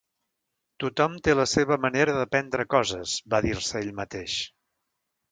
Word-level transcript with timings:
"Tothom 0.83 1.17
té 1.25 1.33
la 1.35 1.43
seva 1.51 1.77
manera 1.83 2.15
d'aprendre 2.19 2.65
coses", 2.75 3.13
va 3.33 3.41
dir-se 3.47 3.77
a 3.77 3.83
ell 3.83 3.93
mateix. 4.01 4.39